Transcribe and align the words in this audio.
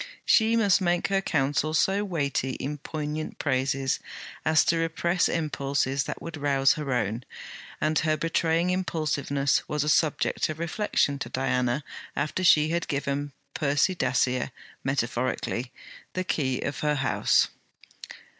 She 0.25 0.55
must 0.55 0.81
make 0.81 1.09
her 1.09 1.21
counsel 1.21 1.75
so 1.75 2.03
weighty 2.03 2.53
in 2.53 2.79
poignant 2.79 3.37
praises 3.37 3.99
as 4.43 4.65
to 4.65 4.77
repress 4.79 5.29
impulses 5.29 6.05
that 6.05 6.19
would 6.23 6.37
rouse 6.37 6.73
her 6.73 6.91
own; 6.91 7.23
and 7.79 7.99
her 7.99 8.17
betraying 8.17 8.71
impulsiveness 8.71 9.61
was 9.69 9.83
a 9.83 9.89
subject 9.89 10.49
of 10.49 10.57
reflection 10.57 11.19
to 11.19 11.29
Diana 11.29 11.83
after 12.15 12.43
she 12.43 12.69
had 12.69 12.87
given 12.87 13.31
Percy 13.53 13.93
Dacier, 13.93 14.49
metaphorically, 14.83 15.71
the 16.13 16.23
key 16.23 16.61
of 16.61 16.79
her 16.79 16.95
house. 16.95 17.49